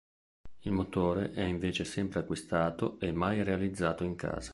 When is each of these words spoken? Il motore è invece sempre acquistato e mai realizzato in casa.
Il 0.61 0.71
motore 0.71 1.31
è 1.31 1.43
invece 1.43 1.85
sempre 1.85 2.21
acquistato 2.21 2.99
e 2.99 3.11
mai 3.11 3.43
realizzato 3.43 4.03
in 4.03 4.15
casa. 4.15 4.49